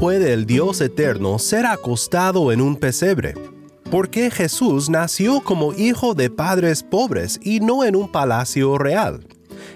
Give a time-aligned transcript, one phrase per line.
[0.00, 3.34] puede el Dios eterno ser acostado en un pesebre?
[3.90, 9.26] ¿Por qué Jesús nació como hijo de padres pobres y no en un palacio real?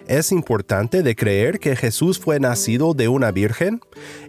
[0.08, 3.82] ¿Es importante de creer que Jesús fue nacido de una virgen?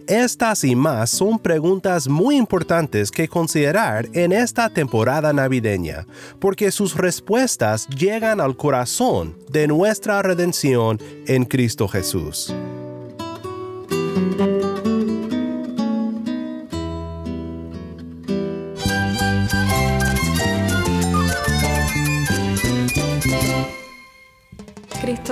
[0.06, 6.06] Estas y más son preguntas muy importantes que considerar en esta temporada navideña,
[6.42, 12.54] porque sus respuestas llegan al corazón de nuestra redención en Cristo Jesús.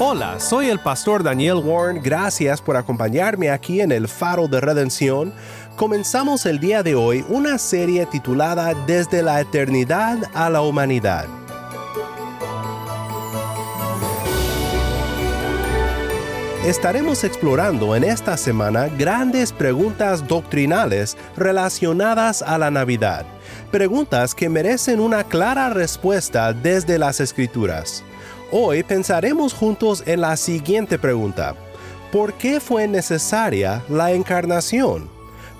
[0.00, 5.34] Hola, soy el pastor Daniel Warren, gracias por acompañarme aquí en el Faro de Redención.
[5.74, 11.26] Comenzamos el día de hoy una serie titulada Desde la Eternidad a la Humanidad.
[16.64, 23.26] Estaremos explorando en esta semana grandes preguntas doctrinales relacionadas a la Navidad,
[23.72, 28.04] preguntas que merecen una clara respuesta desde las Escrituras.
[28.50, 31.54] Hoy pensaremos juntos en la siguiente pregunta.
[32.10, 35.10] ¿Por qué fue necesaria la encarnación?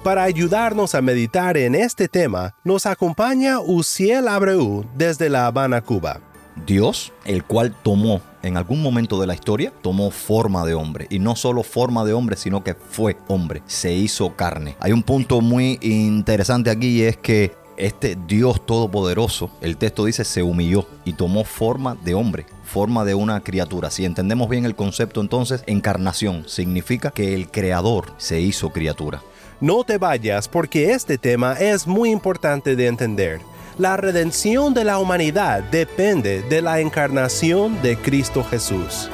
[0.03, 6.21] Para ayudarnos a meditar en este tema, nos acompaña Uciel Abreu desde La Habana, Cuba.
[6.65, 11.09] Dios, el cual tomó en algún momento de la historia, tomó forma de hombre.
[11.11, 13.63] Y no solo forma de hombre, sino que fue hombre.
[13.67, 14.77] Se hizo carne.
[14.81, 20.25] Hay un punto muy interesante aquí y es que este Dios todopoderoso, el texto dice,
[20.25, 23.91] se humilló y tomó forma de hombre, forma de una criatura.
[23.91, 29.23] Si entendemos bien el concepto entonces, encarnación significa que el creador se hizo criatura.
[29.61, 33.41] No te vayas porque este tema es muy importante de entender.
[33.79, 39.09] La redención de la humanidad depende de la encarnación de Cristo Jesús.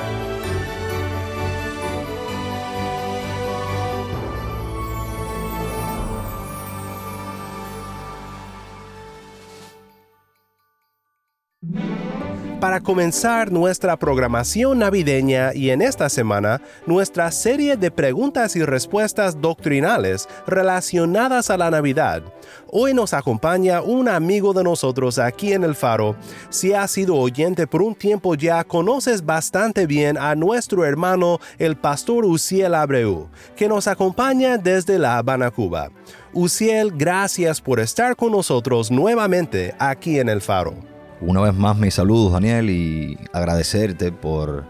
[12.65, 19.39] Para comenzar nuestra programación navideña y en esta semana nuestra serie de preguntas y respuestas
[19.39, 22.23] doctrinales relacionadas a la Navidad.
[22.71, 26.17] Hoy nos acompaña un amigo de nosotros aquí en el Faro.
[26.49, 31.77] Si has sido oyente por un tiempo ya, conoces bastante bien a nuestro hermano el
[31.77, 35.91] pastor Uciel Abreu, que nos acompaña desde La Habana, Cuba.
[36.33, 40.94] Uciel, gracias por estar con nosotros nuevamente aquí en el Faro.
[41.21, 44.65] Una vez más mis saludos Daniel y agradecerte por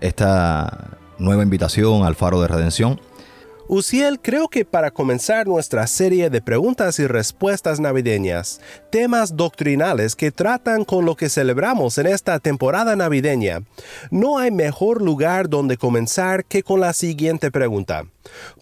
[0.00, 3.00] esta nueva invitación al Faro de Redención.
[3.72, 10.32] Uciel, creo que para comenzar nuestra serie de preguntas y respuestas navideñas, temas doctrinales que
[10.32, 13.62] tratan con lo que celebramos en esta temporada navideña,
[14.10, 18.06] no hay mejor lugar donde comenzar que con la siguiente pregunta.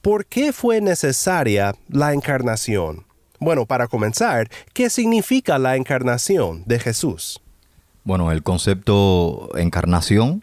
[0.02, 3.07] ¿Por qué fue necesaria la encarnación?
[3.41, 7.41] Bueno, para comenzar, ¿qué significa la encarnación de Jesús?
[8.04, 10.43] Bueno, el concepto encarnación,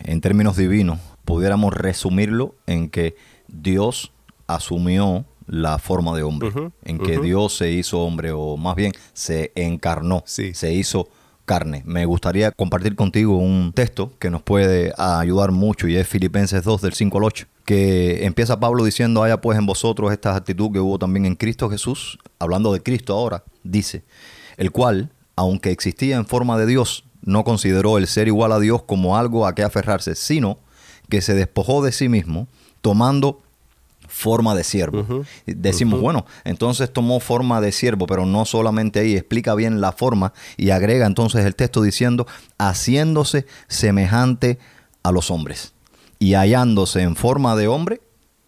[0.00, 3.14] en términos divinos, pudiéramos resumirlo en que
[3.48, 4.12] Dios
[4.46, 6.50] asumió la forma de hombre,
[6.84, 11.08] en que Dios se hizo hombre, o más bien se encarnó, se hizo
[11.44, 11.82] carne.
[11.84, 16.82] Me gustaría compartir contigo un texto que nos puede ayudar mucho y es Filipenses 2
[16.82, 20.80] del 5 al 8 que empieza Pablo diciendo, haya pues en vosotros esta actitud que
[20.80, 24.04] hubo también en Cristo Jesús, hablando de Cristo ahora, dice,
[24.56, 28.82] el cual, aunque existía en forma de Dios, no consideró el ser igual a Dios
[28.82, 30.58] como algo a que aferrarse, sino
[31.08, 32.48] que se despojó de sí mismo,
[32.82, 33.40] tomando
[34.14, 35.24] forma de siervo.
[35.44, 40.32] Decimos, bueno, entonces tomó forma de siervo, pero no solamente ahí, explica bien la forma
[40.56, 42.26] y agrega entonces el texto diciendo,
[42.56, 44.60] haciéndose semejante
[45.02, 45.74] a los hombres
[46.20, 48.00] y hallándose en forma de hombre,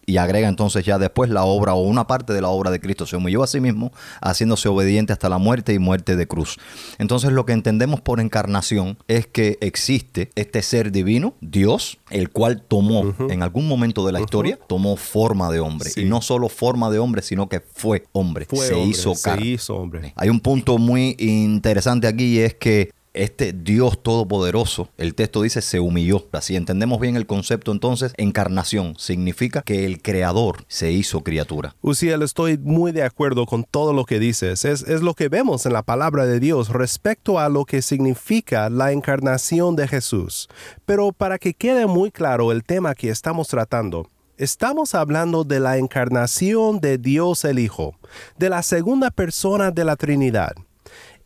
[0.06, 3.06] y agrega entonces ya después la obra o una parte de la obra de Cristo.
[3.06, 3.93] Se humilló a sí mismo,
[4.23, 6.58] haciéndose obediente hasta la muerte y muerte de cruz.
[6.99, 12.62] Entonces lo que entendemos por encarnación es que existe este ser divino, Dios, el cual
[12.62, 15.91] tomó en algún momento de la historia, tomó forma de hombre.
[15.97, 18.47] Y no solo forma de hombre, sino que fue hombre.
[18.50, 19.43] se hizo carne.
[19.43, 20.12] Se hizo hombre.
[20.17, 25.63] Hay un punto muy interesante aquí y es que este Dios todopoderoso, el texto dice,
[25.63, 26.27] se humilló.
[26.41, 31.75] Si entendemos bien el concepto, entonces, encarnación significa que el creador se hizo criatura.
[31.83, 34.65] Uciel, estoy muy de acuerdo con todo lo que dices.
[34.65, 38.71] Es, es lo que vemos en la palabra de Dios respecto a lo que significa
[38.71, 40.49] la encarnación de Jesús.
[40.85, 45.79] Pero para que quede muy claro el tema que estamos tratando, Estamos hablando de la
[45.79, 47.95] encarnación de Dios el Hijo,
[48.37, 50.53] de la segunda persona de la Trinidad.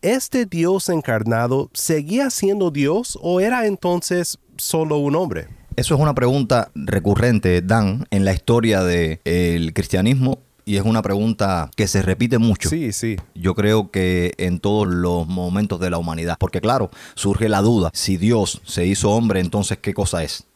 [0.03, 5.49] ¿Este Dios encarnado seguía siendo Dios o era entonces solo un hombre?
[5.77, 11.71] Eso es una pregunta recurrente, Dan, en la historia del cristianismo y es una pregunta
[11.77, 12.71] que se repite mucho.
[12.71, 13.17] Sí, sí.
[13.35, 16.37] Yo creo que en todos los momentos de la humanidad.
[16.41, 20.47] Porque claro, surge la duda, si Dios se hizo hombre, entonces ¿qué cosa es?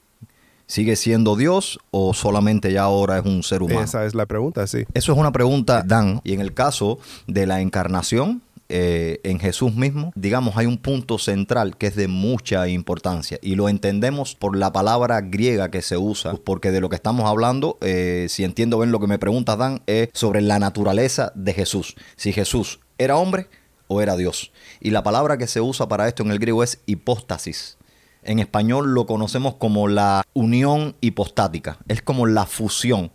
[0.67, 3.83] ¿Sigue siendo Dios o solamente ya ahora es un ser humano?
[3.83, 4.85] Esa es la pregunta, sí.
[4.95, 6.23] Eso es una pregunta, Dan.
[6.25, 11.19] Y en el caso de la encarnación, eh, en Jesús mismo, digamos, hay un punto
[11.19, 15.97] central que es de mucha importancia y lo entendemos por la palabra griega que se
[15.97, 19.59] usa, porque de lo que estamos hablando, eh, si entiendo bien lo que me preguntas,
[19.59, 21.95] Dan, es sobre la naturaleza de Jesús.
[22.17, 23.49] Si Jesús era hombre
[23.87, 24.51] o era Dios.
[24.81, 27.77] Y la palabra que se usa para esto en el griego es hipóstasis.
[28.23, 31.79] En español lo conocemos como la unión hipostática.
[31.89, 33.13] Es como la fusión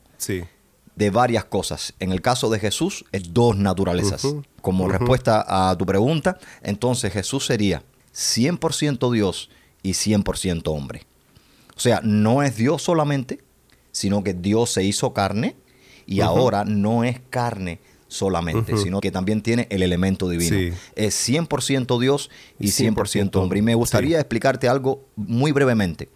[0.99, 1.93] de varias cosas.
[2.01, 4.27] En el caso de Jesús es dos naturalezas.
[4.61, 9.49] Como respuesta a tu pregunta, entonces Jesús sería 100% Dios
[9.81, 11.05] y 100% hombre.
[11.77, 13.39] O sea, no es Dios solamente,
[13.93, 15.55] sino que Dios se hizo carne
[16.05, 17.79] y ahora no es carne,
[18.09, 20.75] solamente, sino que también tiene el elemento divino.
[20.95, 22.29] Es 100% Dios
[22.59, 23.59] y 100%, hombre.
[23.59, 26.09] Y me gustaría explicarte algo muy brevemente.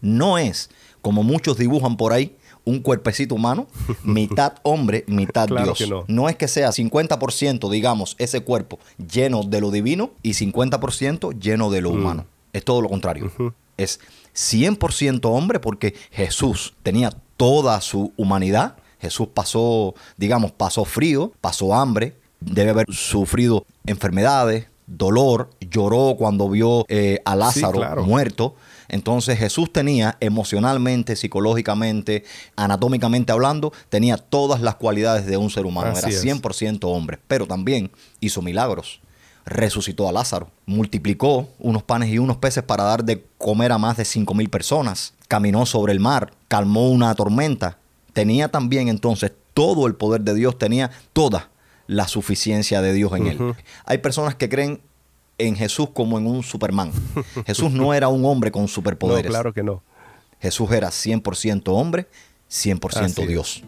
[0.00, 0.70] No es,
[1.02, 2.36] como muchos dibujan por ahí,
[2.68, 3.66] un cuerpecito humano,
[4.04, 5.82] mitad hombre, mitad Dios.
[6.08, 6.28] No.
[6.28, 11.80] es que sea 50%, digamos, ese cuerpo lleno de lo divino y 50% lleno de
[11.80, 11.94] lo mm.
[11.94, 12.26] humano.
[12.52, 13.30] Es todo lo contrario.
[13.76, 14.00] Es
[14.34, 22.16] 100% hombre porque Jesús tenía toda su humanidad Jesús pasó, digamos, pasó frío, pasó hambre,
[22.40, 28.54] debe haber sufrido enfermedades, dolor, lloró cuando vio eh, a Lázaro muerto.
[28.88, 32.24] Entonces Jesús tenía emocionalmente, psicológicamente,
[32.56, 35.96] anatómicamente hablando, tenía todas las cualidades de un ser humano.
[35.96, 37.90] Era 100% hombre, pero también
[38.20, 39.00] hizo milagros.
[39.44, 43.96] Resucitó a Lázaro, multiplicó unos panes y unos peces para dar de comer a más
[43.96, 47.78] de 5 mil personas, caminó sobre el mar, calmó una tormenta,
[48.12, 51.50] tenía también entonces todo el poder de Dios, tenía toda
[51.86, 53.54] la suficiencia de Dios en él.
[53.86, 54.82] Hay personas que creen
[55.38, 56.92] en Jesús como en un Superman.
[57.46, 59.26] Jesús no era un hombre con superpoderes.
[59.26, 59.82] No, claro que no.
[60.40, 62.08] Jesús era 100% hombre,
[62.50, 63.62] 100% Dios.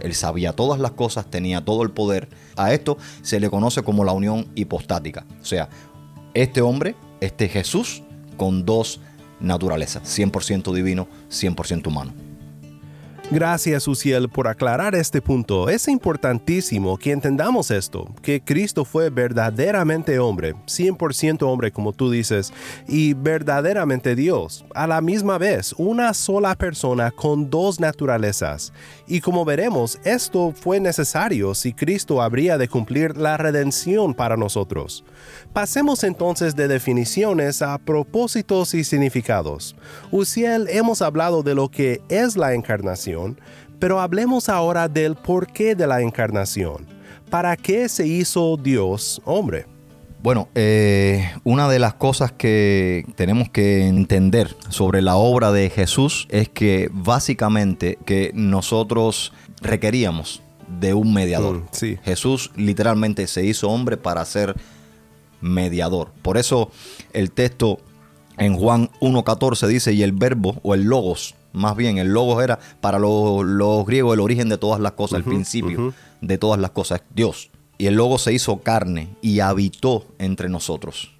[0.00, 2.28] Él sabía todas las cosas, tenía todo el poder.
[2.56, 5.26] A esto se le conoce como la unión hipostática.
[5.42, 5.68] O sea,
[6.34, 8.02] este hombre, este Jesús,
[8.36, 9.00] con dos
[9.40, 12.12] naturalezas, 100% divino, 100% humano.
[13.32, 15.68] Gracias, Uciel, por aclarar este punto.
[15.68, 22.52] Es importantísimo que entendamos esto, que Cristo fue verdaderamente hombre, 100% hombre como tú dices,
[22.88, 28.72] y verdaderamente Dios, a la misma vez, una sola persona con dos naturalezas.
[29.06, 35.04] Y como veremos, esto fue necesario si Cristo habría de cumplir la redención para nosotros.
[35.52, 39.76] Pasemos entonces de definiciones a propósitos y significados.
[40.10, 43.19] Uciel, hemos hablado de lo que es la encarnación,
[43.78, 46.86] pero hablemos ahora del porqué de la encarnación.
[47.30, 49.66] ¿Para qué se hizo Dios hombre?
[50.22, 56.26] Bueno, eh, una de las cosas que tenemos que entender sobre la obra de Jesús
[56.28, 60.42] es que básicamente que nosotros requeríamos
[60.78, 61.60] de un mediador.
[61.60, 64.56] Mm, Jesús literalmente se hizo hombre para ser
[65.40, 66.12] mediador.
[66.20, 66.70] Por eso
[67.14, 67.78] el texto
[68.36, 72.58] en Juan 1.14 dice, y el verbo o el logos, más bien el logos era
[72.80, 77.02] para los, griegos el origen de todas las cosas, el principio de todas las cosas,
[77.14, 77.50] Dios.
[77.78, 81.12] Y el logos se hizo carne y habitó entre nosotros.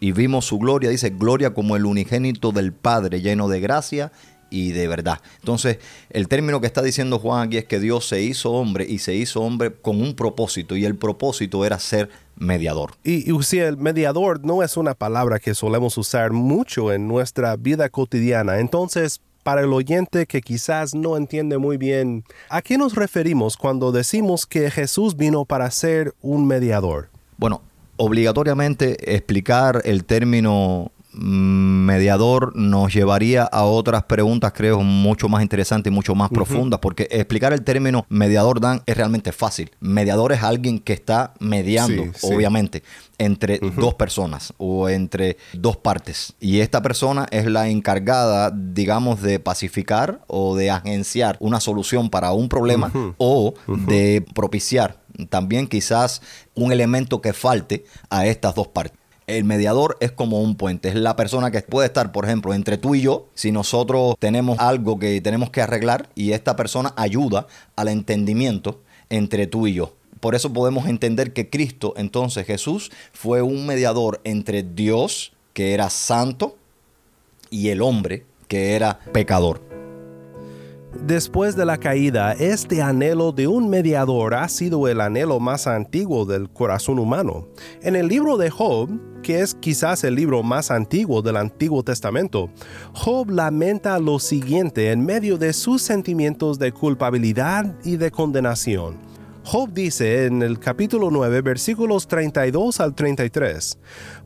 [0.00, 4.12] Y vimos su gloria, dice, gloria como el unigénito del Padre, lleno de gracia
[4.50, 5.20] y de verdad.
[5.40, 5.78] Entonces,
[6.10, 9.14] el término que está diciendo Juan aquí es que Dios se hizo hombre y se
[9.14, 12.92] hizo hombre con un propósito y el propósito era ser mediador.
[13.02, 17.88] Y, si el mediador no es una palabra que solemos usar mucho en nuestra vida
[17.88, 18.60] cotidiana.
[18.60, 23.92] Entonces, para el oyente que quizás no entiende muy bien, ¿a qué nos referimos cuando
[23.92, 27.10] decimos que Jesús vino para ser un mediador?
[27.36, 27.62] Bueno,
[27.96, 35.94] obligatoriamente explicar el término mediador nos llevaría a otras preguntas, creo, mucho más interesantes y
[35.94, 39.70] mucho más profundas, porque explicar el término mediador, Dan, es realmente fácil.
[39.80, 42.34] Mediador es alguien que está mediando, Sí, sí.
[42.34, 42.82] obviamente,
[43.18, 46.34] entre dos personas o entre dos partes.
[46.40, 52.32] Y esta persona es la encargada, digamos, de pacificar o de agenciar una solución para
[52.32, 56.22] un problema o de propiciar también quizás
[56.54, 58.98] un elemento que falte a estas dos partes.
[59.26, 62.76] El mediador es como un puente, es la persona que puede estar, por ejemplo, entre
[62.76, 67.46] tú y yo, si nosotros tenemos algo que tenemos que arreglar y esta persona ayuda
[67.74, 69.94] al entendimiento entre tú y yo.
[70.20, 75.88] Por eso podemos entender que Cristo, entonces Jesús, fue un mediador entre Dios, que era
[75.88, 76.56] santo,
[77.48, 79.73] y el hombre, que era pecador.
[81.02, 86.24] Después de la caída, este anhelo de un mediador ha sido el anhelo más antiguo
[86.24, 87.48] del corazón humano.
[87.82, 88.88] En el libro de Job,
[89.22, 92.48] que es quizás el libro más antiguo del Antiguo Testamento,
[92.94, 98.96] Job lamenta lo siguiente en medio de sus sentimientos de culpabilidad y de condenación.
[99.44, 103.78] Job dice en el capítulo 9, versículos 32 al 33,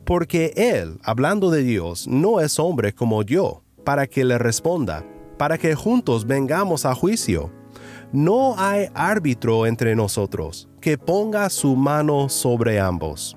[0.04, 5.04] Porque él, hablando de Dios, no es hombre como yo, para que le responda,
[5.38, 7.50] para que juntos vengamos a juicio.
[8.12, 13.37] No hay árbitro entre nosotros que ponga su mano sobre ambos.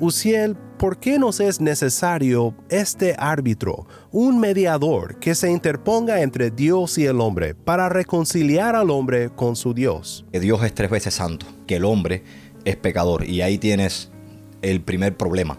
[0.00, 6.98] Uziel, ¿por qué nos es necesario este árbitro, un mediador que se interponga entre Dios
[6.98, 10.24] y el hombre para reconciliar al hombre con su Dios?
[10.32, 12.24] que Dios es tres veces santo, que el hombre
[12.64, 13.24] es pecador.
[13.24, 14.10] Y ahí tienes
[14.60, 15.58] el primer problema.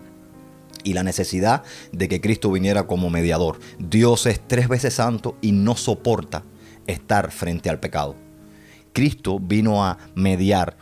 [0.83, 3.59] Y la necesidad de que Cristo viniera como mediador.
[3.79, 6.43] Dios es tres veces santo y no soporta
[6.87, 8.15] estar frente al pecado.
[8.91, 10.77] Cristo vino a mediar,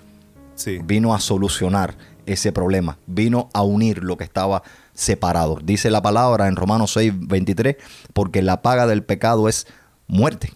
[0.55, 0.79] Sí.
[0.84, 5.60] vino a solucionar ese problema, vino a unir lo que estaba separado.
[5.63, 7.77] Dice la palabra en Romanos 6, 23,
[8.13, 9.65] porque la paga del pecado es
[10.08, 10.53] muerte.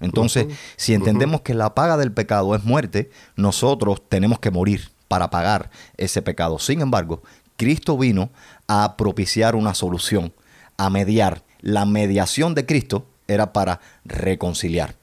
[0.00, 0.46] Entonces,
[0.76, 5.70] si entendemos que la paga del pecado es muerte, nosotros tenemos que morir para pagar
[5.96, 6.58] ese pecado.
[6.58, 7.22] Sin embargo,
[7.56, 8.30] Cristo vino
[8.68, 10.32] a propiciar una solución,
[10.76, 11.42] a mediar.
[11.60, 14.94] La mediación de Cristo era para reconciliar.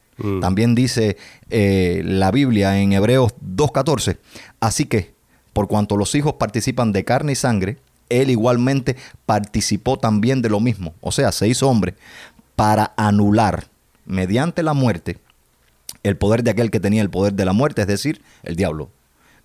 [0.41, 1.17] También dice
[1.49, 4.19] eh, la Biblia en Hebreos 2.14,
[4.59, 5.11] así que,
[5.53, 7.79] por cuanto los hijos participan de carne y sangre,
[8.09, 8.95] él igualmente
[9.25, 11.95] participó también de lo mismo, o sea, se hizo hombre,
[12.55, 13.65] para anular
[14.05, 15.17] mediante la muerte
[16.03, 18.91] el poder de aquel que tenía el poder de la muerte, es decir, el diablo.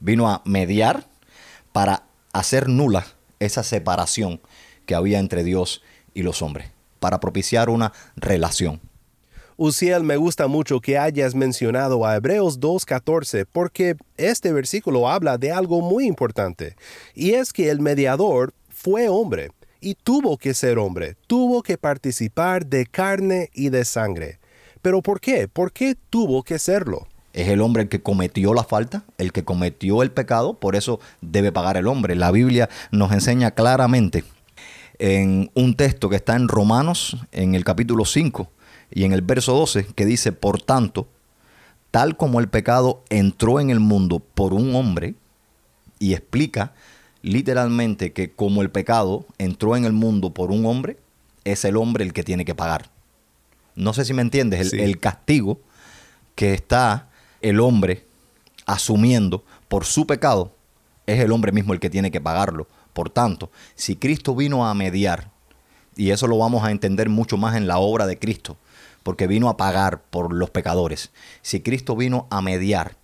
[0.00, 1.06] Vino a mediar
[1.72, 2.02] para
[2.38, 3.06] hacer nula
[3.40, 4.40] esa separación
[4.86, 5.82] que había entre Dios
[6.14, 8.80] y los hombres, para propiciar una relación.
[9.56, 15.50] Uziel, me gusta mucho que hayas mencionado a Hebreos 2.14 porque este versículo habla de
[15.50, 16.76] algo muy importante,
[17.14, 22.66] y es que el mediador fue hombre y tuvo que ser hombre, tuvo que participar
[22.66, 24.38] de carne y de sangre.
[24.80, 25.48] ¿Pero por qué?
[25.48, 27.08] ¿Por qué tuvo que serlo?
[27.32, 30.98] Es el hombre el que cometió la falta, el que cometió el pecado, por eso
[31.20, 32.16] debe pagar el hombre.
[32.16, 34.24] La Biblia nos enseña claramente
[34.98, 38.50] en un texto que está en Romanos, en el capítulo 5
[38.90, 41.06] y en el verso 12, que dice, por tanto,
[41.90, 45.14] tal como el pecado entró en el mundo por un hombre,
[46.00, 46.72] y explica
[47.22, 50.96] literalmente que como el pecado entró en el mundo por un hombre,
[51.44, 52.90] es el hombre el que tiene que pagar.
[53.74, 54.80] No sé si me entiendes, el, Sí.
[54.80, 55.60] el castigo
[56.34, 57.07] que está
[57.40, 58.06] el hombre
[58.66, 60.52] asumiendo por su pecado,
[61.06, 62.66] es el hombre mismo el que tiene que pagarlo.
[62.92, 65.30] Por tanto, si Cristo vino a mediar,
[65.96, 68.56] y eso lo vamos a entender mucho más en la obra de Cristo,
[69.02, 71.10] porque vino a pagar por los pecadores.
[71.42, 72.96] Si Cristo vino a mediar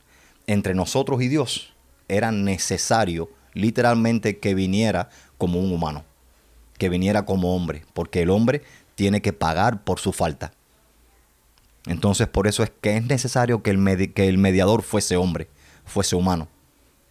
[0.46, 1.72] entre nosotros y Dios,
[2.08, 6.04] era necesario literalmente que viniera como un humano,
[6.76, 8.62] que viniera como hombre, porque el hombre
[8.94, 10.52] tiene que pagar por su falta.
[11.86, 15.48] Entonces por eso es que es necesario que el, mediador fuese hombre,
[15.84, 16.48] fuese humano.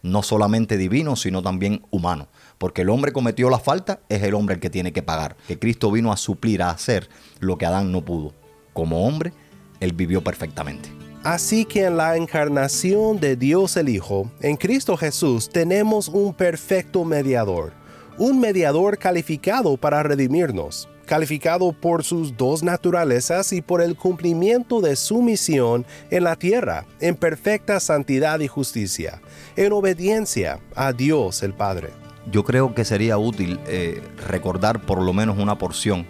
[0.02, 2.28] No solamente divino, sino también humano.
[2.58, 5.36] Porque el hombre cometió la falta, es el hombre el que tiene que pagar.
[5.48, 7.08] Que Cristo vino a suplir, a hacer
[7.40, 8.34] lo que Adán no pudo.
[8.74, 9.32] Como hombre,
[9.80, 10.90] él vivió perfectamente.
[11.22, 17.02] Así que en la encarnación de Dios el Hijo, en Cristo Jesús, tenemos un perfecto
[17.06, 17.72] mediador,
[18.18, 24.96] un mediador calificado para redimirnos, calificado por sus dos naturalezas y por el cumplimiento de
[24.96, 29.20] su misión en la tierra, en perfecta santidad y justicia,
[29.56, 31.90] en obediencia a Dios el Padre.
[32.30, 36.06] Yo creo que sería útil eh, recordar por lo menos una porción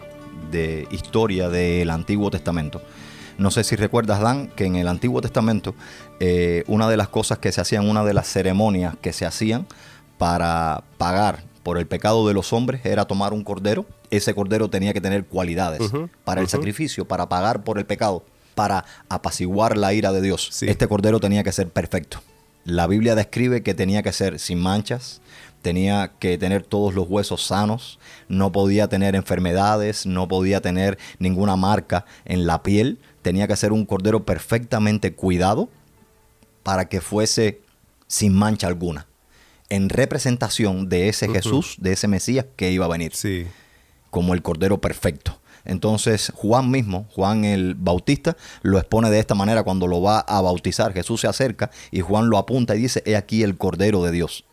[0.51, 2.81] de historia del Antiguo Testamento.
[3.37, 5.75] No sé si recuerdas, Dan, que en el Antiguo Testamento
[6.21, 9.67] eh, una de las cosas que se hacían, una de las ceremonias que se hacían
[10.19, 13.87] para pagar por el pecado de los hombres era tomar un cordero.
[14.11, 15.91] Ese cordero tenía que tener cualidades
[16.23, 18.23] para el sacrificio, para pagar por el pecado,
[18.55, 20.49] para apaciguar la ira de Dios.
[20.53, 20.67] Sí.
[20.69, 22.21] Este cordero tenía que ser perfecto.
[22.65, 25.21] La Biblia describe que tenía que ser sin manchas,
[25.61, 31.57] tenía que tener todos los huesos sanos, no podía tener enfermedades, no podía tener ninguna
[31.57, 35.71] marca en la piel, tenía que ser un cordero perfectamente cuidado
[36.63, 37.63] para que fuese
[38.07, 39.07] sin mancha alguna,
[39.69, 43.47] en representación de ese Jesús, de ese Mesías que iba a venir, Sí.
[44.11, 45.41] como el cordero perfecto.
[45.65, 50.41] Entonces Juan mismo, Juan el Bautista, lo expone de esta manera cuando lo va a
[50.43, 50.93] bautizar.
[50.93, 54.45] Jesús se acerca y Juan lo apunta y dice, he aquí el cordero de Dios,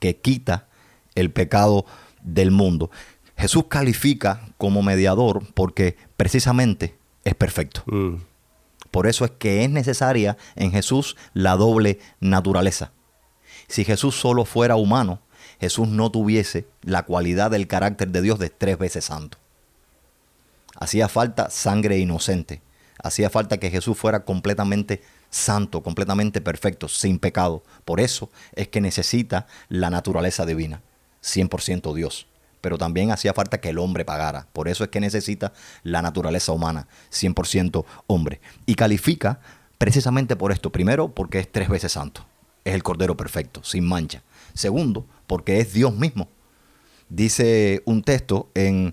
[0.00, 0.66] que quita
[1.14, 1.86] el pecado
[2.22, 2.90] del mundo.
[3.36, 7.82] Jesús califica como mediador porque precisamente es perfecto.
[7.86, 8.16] Mm.
[8.90, 12.92] Por eso es que es necesaria en Jesús la doble naturaleza.
[13.68, 15.20] Si Jesús solo fuera humano,
[15.60, 19.38] Jesús no tuviese la cualidad del carácter de Dios de tres veces santo.
[20.78, 22.60] Hacía falta sangre inocente.
[23.02, 27.62] Hacía falta que Jesús fuera completamente santo, completamente perfecto, sin pecado.
[27.84, 30.82] Por eso es que necesita la naturaleza divina,
[31.22, 32.26] 100% Dios.
[32.60, 34.48] Pero también hacía falta que el hombre pagara.
[34.52, 38.40] Por eso es que necesita la naturaleza humana, 100% hombre.
[38.64, 39.40] Y califica
[39.78, 40.72] precisamente por esto.
[40.72, 42.26] Primero, porque es tres veces santo.
[42.66, 44.24] Es el Cordero perfecto, sin mancha.
[44.52, 46.28] Segundo, porque es Dios mismo.
[47.08, 48.92] Dice un texto en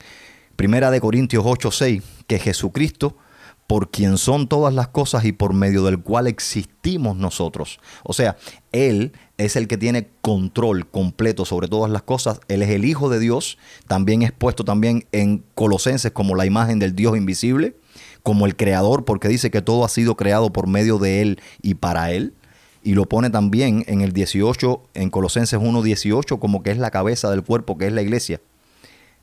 [0.56, 3.18] Primera de Corintios 8:6 que Jesucristo
[3.66, 7.80] por quien son todas las cosas y por medio del cual existimos nosotros.
[8.04, 8.38] O sea,
[8.72, 12.40] Él es el que tiene control completo sobre todas las cosas.
[12.50, 13.58] Él es el Hijo de Dios.
[13.88, 17.76] También es puesto también en Colosenses como la imagen del Dios invisible,
[18.22, 21.74] como el Creador, porque dice que todo ha sido creado por medio de Él y
[21.74, 22.36] para Él.
[22.84, 27.32] Y lo pone también en el 18, en Colosenses 1.18, como que es la cabeza
[27.32, 28.42] del cuerpo, que es la iglesia.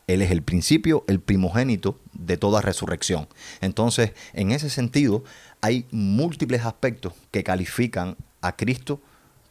[0.06, 3.28] Él es el principio, el primogénito de toda resurrección.
[3.60, 5.22] Entonces, en ese sentido,
[5.60, 9.00] hay múltiples aspectos que califican a Cristo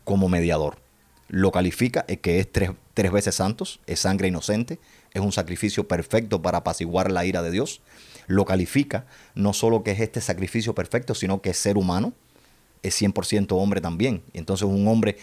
[0.03, 0.79] como mediador.
[1.27, 4.79] Lo califica es que es tres, tres veces santos, es sangre inocente,
[5.13, 7.81] es un sacrificio perfecto para apaciguar la ira de Dios.
[8.25, 9.05] Lo califica
[9.36, 12.13] no solo que es este sacrificio perfecto, sino que es ser humano,
[12.83, 14.23] es 100% hombre también.
[14.33, 15.17] Entonces un hombre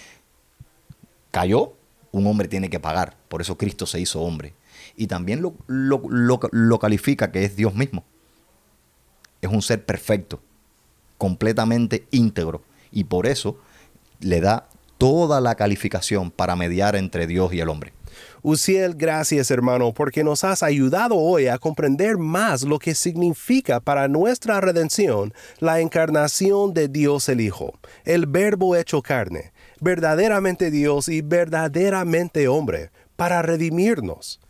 [1.31, 1.75] cayó,
[2.13, 3.17] un hombre tiene que pagar.
[3.29, 4.55] Por eso Cristo se hizo hombre
[4.97, 8.05] y también lo, lo, lo, lo, califica que es Dios mismo.
[9.43, 10.41] Es un ser perfecto,
[11.19, 13.59] completamente íntegro, y por eso
[14.21, 17.93] le da toda la calificación para mediar entre Dios y el hombre.
[18.43, 24.09] Uciel, gracias hermano, porque nos has ayudado hoy a comprender más lo que significa para
[24.09, 27.73] nuestra redención la encarnación de Dios el Hijo,
[28.05, 34.41] el Verbo hecho carne, verdaderamente Dios y verdaderamente hombre, para redimirnos.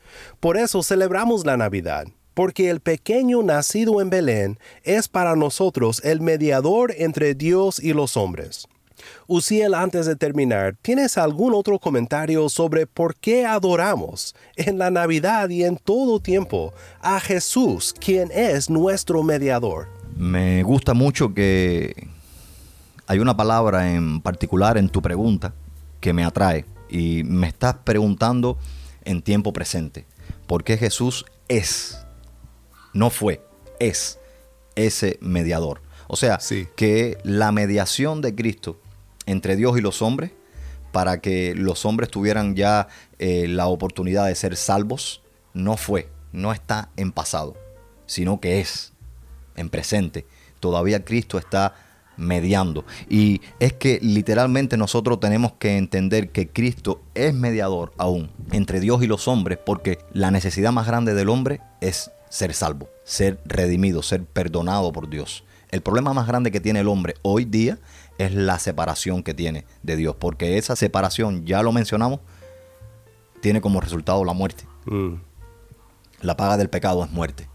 [0.41, 6.21] Por eso celebramos la Navidad, porque el pequeño nacido en Belén es para nosotros el
[6.21, 8.69] mediador entre Dios y los hombres.
[9.27, 15.49] Uciel, antes de terminar, ¿tienes algún otro comentario sobre por qué adoramos en la Navidad
[15.49, 19.89] y en todo tiempo a Jesús, quien es nuestro mediador?
[20.17, 22.09] Me gusta mucho que
[23.07, 25.55] hay una palabra en particular en tu pregunta
[26.01, 28.59] que me atrae y me estás preguntando
[29.05, 30.07] en tiempo presente.
[30.47, 31.99] Porque Jesús es,
[32.93, 33.41] no fue,
[33.81, 34.19] es
[34.75, 35.83] ese mediador.
[36.09, 36.69] O sea, sí.
[36.77, 38.81] que la mediación de Cristo
[39.27, 40.33] entre Dios y los hombres,
[40.93, 46.53] para que los hombres tuvieran ya eh, la oportunidad de ser salvos, no fue, no
[46.53, 47.57] está en pasado,
[48.07, 48.93] sino que es
[49.57, 50.27] en presente.
[50.61, 51.75] Todavía Cristo está
[52.17, 52.85] mediando.
[53.09, 59.03] Y es que literalmente nosotros tenemos que entender que Cristo es mediador aún entre Dios
[59.03, 64.03] y los hombres, porque la necesidad más grande del hombre es ser salvo, ser redimido,
[64.03, 65.45] ser perdonado por Dios.
[65.71, 67.79] El problema más grande que tiene el hombre hoy día
[68.19, 72.21] es la separación que tiene de Dios, porque esa separación, ya lo mencionamos,
[73.41, 74.65] tiene como resultado la muerte.
[74.87, 75.15] Mm.
[76.23, 77.49] La paga del pecado es muerte,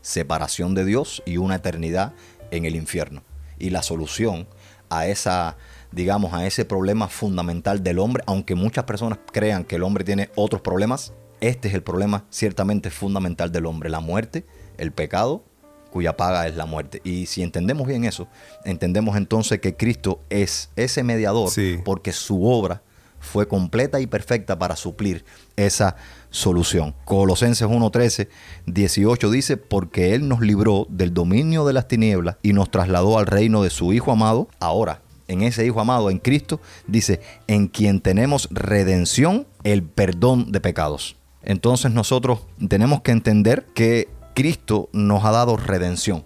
[0.00, 2.14] separación de Dios y una eternidad
[2.50, 3.22] en el infierno
[3.58, 4.46] y la solución
[4.88, 5.56] a esa,
[5.92, 10.30] digamos, a ese problema fundamental del hombre, aunque muchas personas crean que el hombre tiene
[10.36, 15.44] otros problemas, este es el problema ciertamente fundamental del hombre, la muerte, el pecado,
[15.90, 17.00] cuya paga es la muerte.
[17.04, 18.28] Y si entendemos bien eso,
[18.64, 21.78] entendemos entonces que Cristo es ese mediador sí.
[21.84, 22.82] porque su obra
[23.20, 25.24] fue completa y perfecta para suplir
[25.56, 25.96] esa
[26.30, 26.94] solución.
[27.04, 28.28] Colosenses 1.13,
[28.66, 33.26] 18 dice, porque Él nos libró del dominio de las tinieblas y nos trasladó al
[33.26, 34.48] reino de su Hijo amado.
[34.60, 40.60] Ahora, en ese Hijo amado, en Cristo, dice, en quien tenemos redención, el perdón de
[40.60, 41.16] pecados.
[41.42, 46.24] Entonces nosotros tenemos que entender que Cristo nos ha dado redención,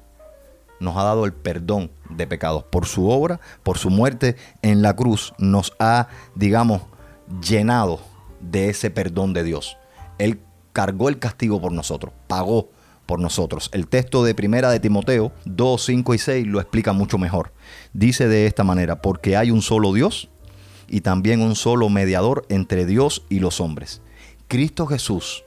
[0.80, 2.62] nos ha dado el perdón de pecados.
[2.64, 6.82] Por su obra, por su muerte en la cruz, nos ha, digamos,
[7.42, 8.00] llenado
[8.38, 9.78] de ese perdón de Dios.
[10.18, 10.42] Él
[10.74, 12.68] cargó el castigo por nosotros, pagó
[13.06, 13.70] por nosotros.
[13.72, 17.54] El texto de primera de Timoteo 2, 5 y 6 lo explica mucho mejor.
[17.94, 20.28] Dice de esta manera, porque hay un solo Dios
[20.86, 24.02] y también un solo mediador entre Dios y los hombres.
[24.48, 25.44] Cristo Jesús,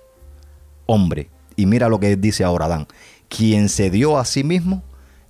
[0.88, 1.30] hombre.
[1.56, 2.88] Y mira lo que dice ahora Adán,
[3.30, 4.84] quien se dio a sí mismo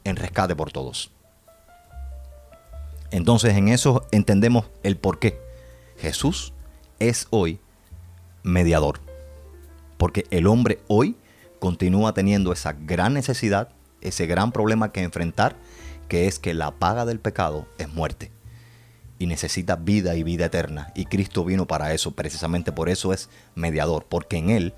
[0.04, 1.12] en rescate por todos.
[3.12, 5.40] Entonces en eso entendemos el por qué.
[5.98, 6.54] Jesús
[7.00, 7.60] es hoy
[8.44, 9.00] mediador.
[9.98, 11.16] Porque el hombre hoy
[11.60, 13.70] continúa teniendo esa gran necesidad,
[14.02, 15.56] ese gran problema que enfrentar,
[16.08, 18.32] que es que la paga del pecado es muerte.
[19.18, 20.92] Y necesita vida y vida eterna.
[20.94, 24.74] Y Cristo vino para eso, precisamente por eso es mediador, porque en Él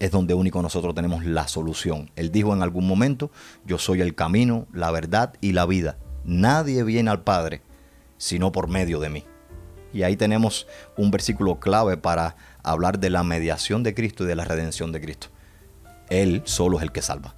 [0.00, 2.10] es donde único nosotros tenemos la solución.
[2.16, 3.30] Él dijo en algún momento,
[3.64, 5.98] yo soy el camino, la verdad y la vida.
[6.24, 7.62] Nadie viene al Padre
[8.18, 9.24] sino por medio de mí.
[9.92, 14.34] Y ahí tenemos un versículo clave para hablar de la mediación de Cristo y de
[14.34, 15.28] la redención de Cristo.
[16.10, 17.37] Él solo es el que salva.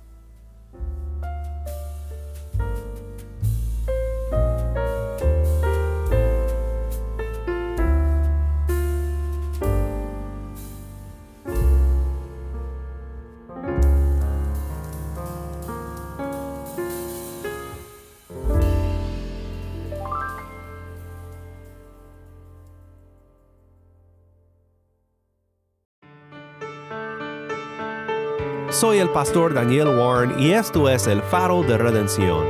[28.71, 32.47] Soy el pastor Daniel Warren y esto es el faro de redención.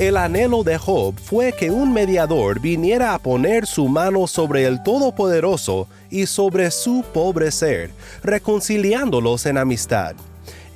[0.00, 4.82] El anhelo de Job fue que un mediador viniera a poner su mano sobre el
[4.82, 7.92] Todopoderoso y sobre su pobre ser,
[8.24, 10.16] reconciliándolos en amistad.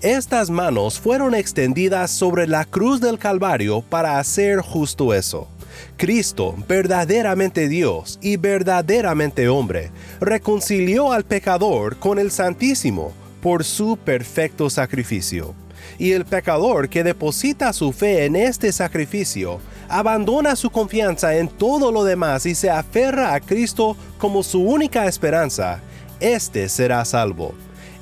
[0.02, 5.48] Estas manos fueron extendidas sobre la cruz del Calvario para hacer justo eso.
[5.96, 14.70] Cristo, verdaderamente Dios y verdaderamente hombre, reconcilió al pecador con el Santísimo por su perfecto
[14.70, 15.54] sacrificio.
[15.98, 21.92] Y el pecador que deposita su fe en este sacrificio, abandona su confianza en todo
[21.92, 25.80] lo demás y se aferra a Cristo como su única esperanza,
[26.20, 27.54] éste será salvo.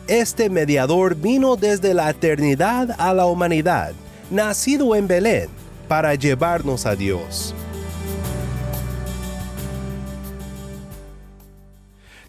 [0.09, 3.93] Este mediador vino desde la eternidad a la humanidad,
[4.31, 5.49] nacido en Belén,
[5.89, 7.55] para llevarnos a Dios.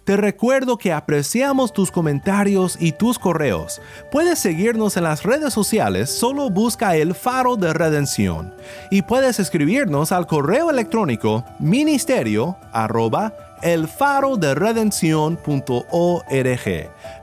[0.05, 3.81] Te recuerdo que apreciamos tus comentarios y tus correos.
[4.11, 8.53] Puedes seguirnos en las redes sociales, solo busca el faro de redención.
[8.91, 15.39] Y puedes escribirnos al correo electrónico ministerio arroba el faro de redención.org.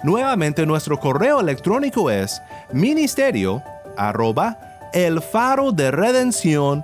[0.03, 2.43] Nuevamente nuestro correo electrónico es
[2.73, 3.63] ministerio
[3.97, 4.59] arroba
[4.93, 6.83] el faro de redención.org